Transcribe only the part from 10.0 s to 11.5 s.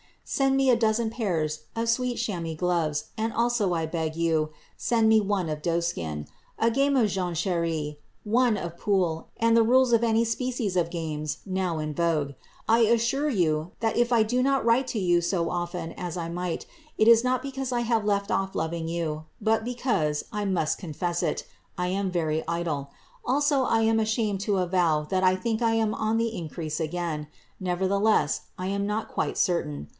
any species of games